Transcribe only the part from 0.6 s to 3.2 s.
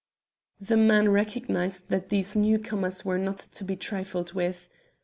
man recognized that these newcomers were